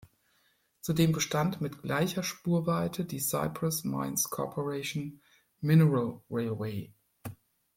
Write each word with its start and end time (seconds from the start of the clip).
Zudem 0.81 1.11
bestand 1.11 1.61
mit 1.61 1.83
gleicher 1.83 2.23
Spurweite 2.23 3.05
die 3.05 3.19
Cyprus 3.19 3.83
Mines 3.83 4.31
Corporation 4.31 5.21
Mineral 5.59 6.21
Railway. 6.27 6.91